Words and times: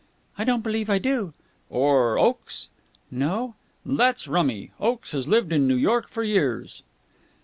"I 0.35 0.45
don't 0.45 0.63
believe 0.63 0.89
I 0.89 0.97
do." 0.97 1.33
"Or 1.69 2.17
Oakes?" 2.17 2.71
"No." 3.11 3.53
"That's 3.85 4.27
rummy! 4.27 4.71
Oakes 4.79 5.11
has 5.11 5.27
lived 5.27 5.53
in 5.53 5.67
New 5.67 5.75
York 5.77 6.09
for 6.09 6.23
years." 6.23 6.81